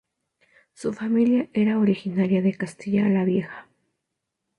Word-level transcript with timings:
Su 0.73 0.93
familia 0.93 1.47
era 1.53 1.77
originaria 1.77 2.41
de 2.41 2.55
Castilla 2.57 3.07
La 3.07 3.23
Vieja. 3.23 3.67